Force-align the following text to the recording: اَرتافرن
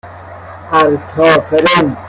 اَرتافرن 0.73 1.95